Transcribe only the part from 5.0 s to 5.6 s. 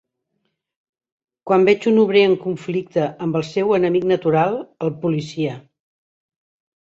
policia